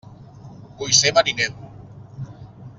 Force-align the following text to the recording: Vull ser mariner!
Vull 0.79 0.95
ser 1.01 1.13
mariner! 1.19 1.49